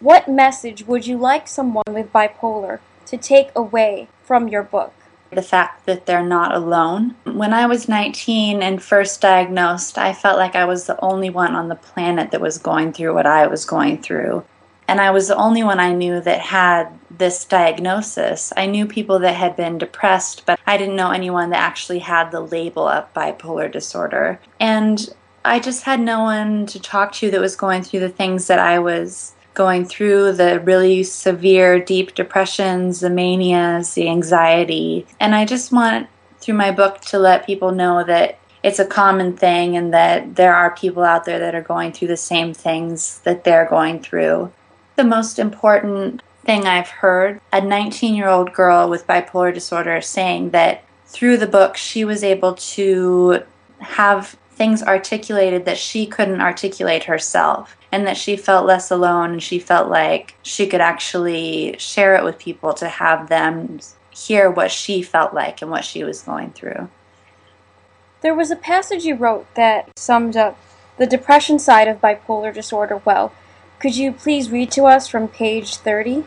[0.00, 4.92] What message would you like someone with bipolar to take away from your book?
[5.30, 7.14] The fact that they're not alone.
[7.24, 11.54] When I was 19 and first diagnosed, I felt like I was the only one
[11.54, 14.44] on the planet that was going through what I was going through.
[14.86, 18.52] And I was the only one I knew that had this diagnosis.
[18.56, 22.30] I knew people that had been depressed, but I didn't know anyone that actually had
[22.30, 24.40] the label of bipolar disorder.
[24.60, 25.08] And
[25.44, 28.58] I just had no one to talk to that was going through the things that
[28.58, 35.06] I was going through the really severe, deep depressions, the manias, the anxiety.
[35.20, 36.08] And I just want,
[36.40, 40.54] through my book, to let people know that it's a common thing and that there
[40.54, 44.50] are people out there that are going through the same things that they're going through.
[44.96, 50.50] The most important thing I've heard a 19 year old girl with bipolar disorder saying
[50.50, 53.42] that through the book she was able to
[53.80, 59.42] have things articulated that she couldn't articulate herself and that she felt less alone and
[59.42, 63.80] she felt like she could actually share it with people to have them
[64.10, 66.88] hear what she felt like and what she was going through.
[68.20, 70.56] There was a passage you wrote that summed up
[70.98, 73.32] the depression side of bipolar disorder well.
[73.84, 76.24] Could you please read to us from page 30?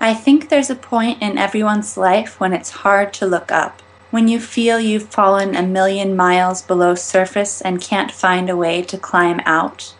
[0.00, 3.80] I think there's a point in everyone's life when it's hard to look up
[4.10, 8.82] when you feel you've fallen a million miles below surface and can't find a way
[8.82, 9.94] to climb out.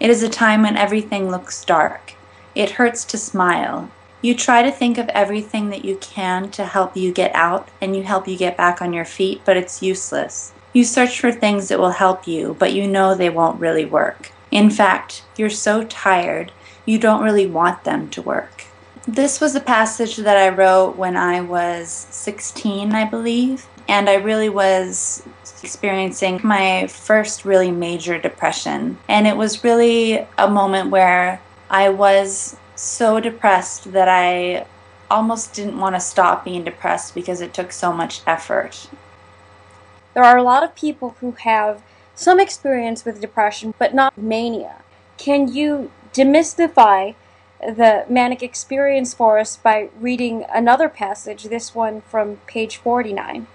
[0.00, 2.14] It is a time when everything looks dark.
[2.56, 3.88] It hurts to smile.
[4.20, 7.94] You try to think of everything that you can to help you get out and
[7.94, 10.52] you help you get back on your feet, but it's useless.
[10.72, 14.32] You search for things that will help you, but you know they won't really work.
[14.52, 16.52] In fact, you're so tired,
[16.84, 18.64] you don't really want them to work.
[19.08, 24.14] This was a passage that I wrote when I was 16, I believe, and I
[24.14, 25.26] really was
[25.62, 28.98] experiencing my first really major depression.
[29.08, 31.40] And it was really a moment where
[31.70, 34.66] I was so depressed that I
[35.10, 38.88] almost didn't want to stop being depressed because it took so much effort.
[40.14, 41.82] There are a lot of people who have
[42.14, 44.76] some experience with depression, but not mania.
[45.18, 47.14] Can you demystify
[47.62, 53.46] the manic experience for us by reading another passage, this one from page 49.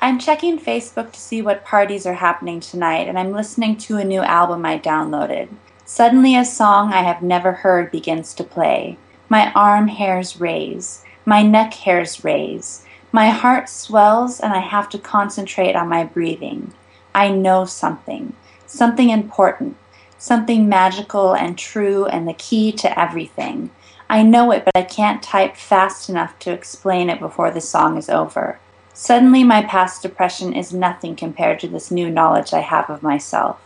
[0.00, 4.04] I'm checking Facebook to see what parties are happening tonight, and I'm listening to a
[4.04, 5.48] new album I downloaded.
[5.84, 8.98] Suddenly, a song I have never heard begins to play.
[9.28, 14.98] My arm hairs raise, my neck hairs raise, my heart swells, and I have to
[14.98, 16.74] concentrate on my breathing.
[17.18, 18.32] I know something,
[18.68, 19.76] something important,
[20.18, 23.70] something magical and true and the key to everything.
[24.08, 27.96] I know it, but I can't type fast enough to explain it before the song
[27.98, 28.60] is over.
[28.94, 33.60] Suddenly, my past depression is nothing compared to this new knowledge I have of myself.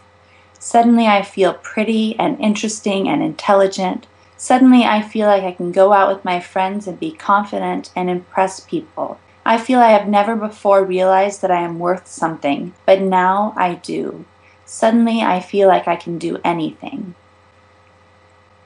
[0.58, 4.06] Suddenly, I feel pretty and interesting and intelligent.
[4.38, 8.08] Suddenly, I feel like I can go out with my friends and be confident and
[8.08, 9.19] impress people.
[9.44, 13.75] I feel I have never before realized that I am worth something, but now I
[13.75, 14.25] do.
[14.65, 17.15] Suddenly, I feel like I can do anything.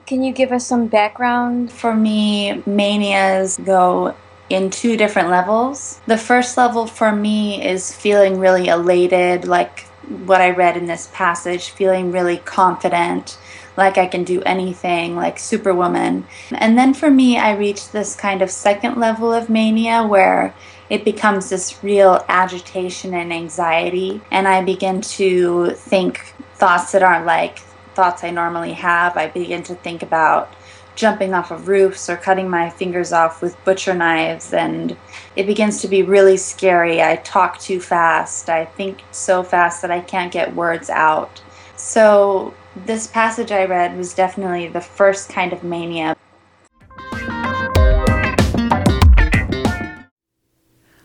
[0.06, 1.72] Can you give us some background?
[1.72, 4.14] For me, manias go
[4.48, 6.00] in two different levels.
[6.06, 9.80] The first level for me is feeling really elated, like
[10.24, 13.38] what I read in this passage, feeling really confident,
[13.76, 16.26] like I can do anything, like Superwoman.
[16.52, 20.54] And then for me, I reach this kind of second level of mania where
[20.88, 24.20] it becomes this real agitation and anxiety.
[24.30, 27.58] And I begin to think thoughts that aren't like
[27.94, 29.16] thoughts I normally have.
[29.16, 30.54] I begin to think about
[30.96, 34.96] jumping off of roofs or cutting my fingers off with butcher knives, and
[35.36, 37.02] it begins to be really scary.
[37.02, 38.48] I talk too fast.
[38.48, 41.42] I think so fast that I can't get words out.
[41.76, 46.14] So, this passage I read was definitely the first kind of mania.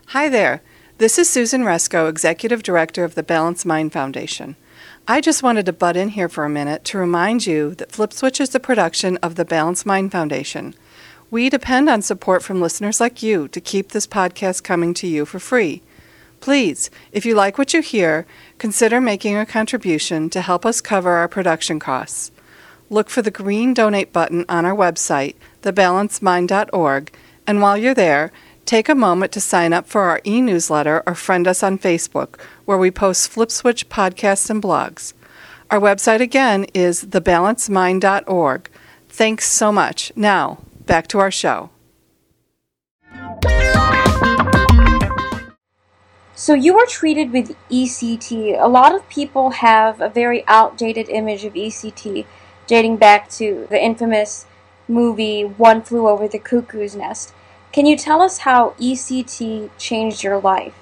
[0.07, 0.61] Hi there.
[0.97, 4.57] This is Susan Resko, Executive Director of the Balanced Mind Foundation.
[5.07, 8.41] I just wanted to butt in here for a minute to remind you that FlipSwitch
[8.41, 10.75] is a production of the Balanced Mind Foundation.
[11.31, 15.25] We depend on support from listeners like you to keep this podcast coming to you
[15.25, 15.81] for free.
[16.41, 18.25] Please, if you like what you hear,
[18.57, 22.31] consider making a contribution to help us cover our production costs.
[22.89, 27.13] Look for the green donate button on our website, thebalancedmind.org,
[27.47, 28.31] and while you're there,
[28.65, 32.39] Take a moment to sign up for our e newsletter or friend us on Facebook,
[32.65, 35.13] where we post FlipSwitch podcasts and blogs.
[35.69, 38.69] Our website again is thebalancedmind.org.
[39.09, 40.11] Thanks so much.
[40.15, 41.70] Now, back to our show.
[46.41, 48.59] So, you were treated with ECT.
[48.59, 52.25] A lot of people have a very outdated image of ECT
[52.65, 54.47] dating back to the infamous
[54.87, 57.35] movie One Flew Over the Cuckoo's Nest.
[57.71, 60.73] Can you tell us how ECT changed your life?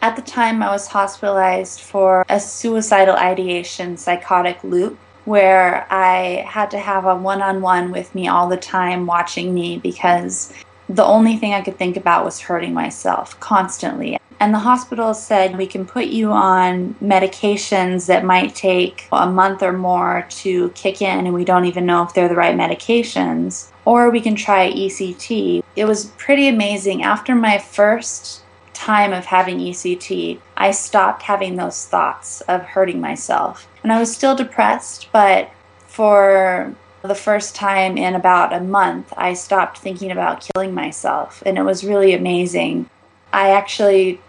[0.00, 6.70] At the time, I was hospitalized for a suicidal ideation psychotic loop where I had
[6.70, 10.52] to have a one on one with me all the time watching me because
[10.88, 14.16] the only thing I could think about was hurting myself constantly.
[14.38, 19.62] And the hospital said we can put you on medications that might take a month
[19.62, 23.70] or more to kick in, and we don't even know if they're the right medications
[23.86, 25.62] or we can try ECT.
[25.76, 27.02] It was pretty amazing.
[27.02, 28.42] After my first
[28.74, 33.68] time of having ECT, I stopped having those thoughts of hurting myself.
[33.82, 35.50] And I was still depressed, but
[35.86, 41.42] for the first time in about a month, I stopped thinking about killing myself.
[41.46, 42.90] And it was really amazing.
[43.32, 44.20] I actually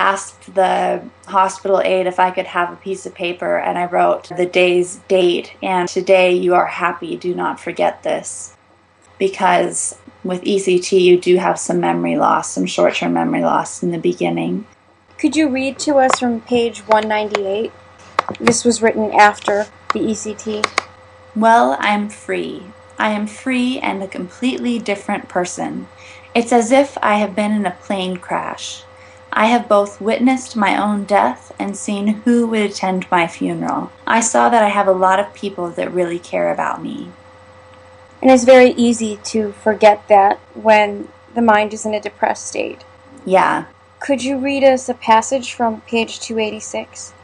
[0.00, 4.30] asked the hospital aide if I could have a piece of paper, and I wrote
[4.34, 5.54] the day's date.
[5.62, 7.16] And today you are happy.
[7.16, 8.56] Do not forget this
[9.18, 13.90] because with ECT, you do have some memory loss, some short term memory loss in
[13.90, 14.66] the beginning.
[15.18, 17.70] Could you read to us from page 198?
[18.40, 20.66] This was written after the ECT.
[21.36, 22.64] Well, I'm free.
[22.98, 25.88] I am free and a completely different person.
[26.34, 28.84] It's as if I have been in a plane crash.
[29.32, 33.92] I have both witnessed my own death and seen who would attend my funeral.
[34.06, 37.10] I saw that I have a lot of people that really care about me.
[38.20, 42.84] And it's very easy to forget that when the mind is in a depressed state.
[43.24, 43.66] Yeah.
[44.00, 47.14] Could you read us a passage from page 286?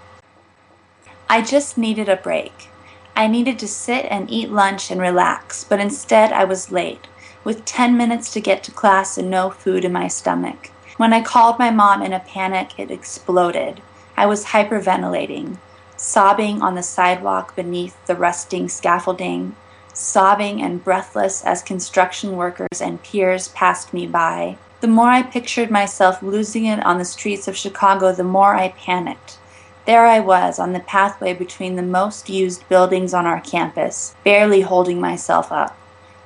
[1.28, 2.68] I just needed a break.
[3.16, 7.08] I needed to sit and eat lunch and relax, but instead I was late,
[7.42, 10.70] with 10 minutes to get to class and no food in my stomach.
[10.96, 13.82] When I called my mom in a panic, it exploded.
[14.16, 15.58] I was hyperventilating,
[15.94, 19.54] sobbing on the sidewalk beneath the rusting scaffolding,
[19.92, 24.56] sobbing and breathless as construction workers and peers passed me by.
[24.80, 28.68] The more I pictured myself losing it on the streets of Chicago, the more I
[28.68, 29.36] panicked.
[29.84, 34.62] There I was on the pathway between the most used buildings on our campus, barely
[34.62, 35.76] holding myself up.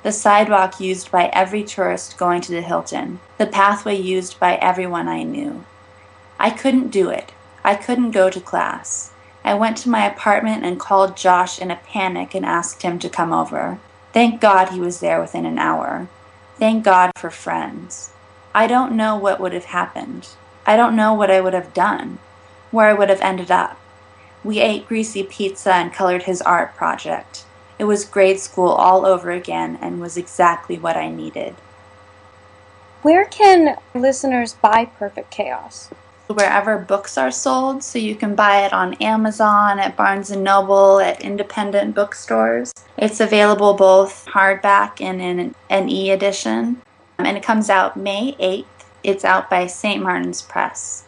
[0.02, 5.08] The sidewalk used by every tourist going to the Hilton, the pathway used by everyone
[5.08, 5.64] I knew.
[6.38, 7.32] I couldn't do it.
[7.62, 9.12] I couldn't go to class.
[9.44, 13.10] I went to my apartment and called Josh in a panic and asked him to
[13.10, 13.78] come over.
[14.12, 16.08] Thank God he was there within an hour.
[16.58, 18.12] Thank God for friends.
[18.54, 20.28] I don't know what would have happened.
[20.66, 22.18] I don't know what I would have done,
[22.70, 23.78] where I would have ended up.
[24.42, 27.44] We ate greasy pizza and colored his art project.
[27.80, 31.54] It was grade school all over again and was exactly what I needed.
[33.00, 35.88] Where can listeners buy Perfect Chaos?
[36.26, 37.82] wherever books are sold.
[37.82, 42.72] So you can buy it on Amazon, at Barnes and Noble, at independent bookstores.
[42.98, 46.82] It's available both hardback and in an e edition.
[47.18, 48.66] Um, and it comes out May 8th.
[49.02, 50.02] It's out by St.
[50.02, 51.06] Martin's Press.